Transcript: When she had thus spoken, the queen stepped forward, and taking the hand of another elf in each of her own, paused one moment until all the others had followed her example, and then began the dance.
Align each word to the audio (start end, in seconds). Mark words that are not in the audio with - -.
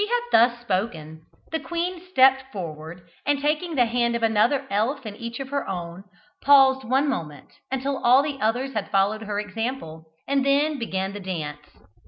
When 0.01 0.07
she 0.07 0.13
had 0.15 0.49
thus 0.51 0.61
spoken, 0.61 1.27
the 1.51 1.59
queen 1.59 2.01
stepped 2.09 2.51
forward, 2.51 3.03
and 3.23 3.39
taking 3.39 3.75
the 3.75 3.85
hand 3.85 4.15
of 4.15 4.23
another 4.23 4.65
elf 4.71 5.05
in 5.05 5.15
each 5.15 5.39
of 5.39 5.49
her 5.49 5.67
own, 5.69 6.05
paused 6.41 6.83
one 6.83 7.07
moment 7.07 7.49
until 7.71 8.03
all 8.03 8.23
the 8.23 8.41
others 8.41 8.73
had 8.73 8.89
followed 8.89 9.21
her 9.21 9.39
example, 9.39 10.05
and 10.27 10.43
then 10.43 10.79
began 10.79 11.13
the 11.13 11.19
dance. 11.19 11.67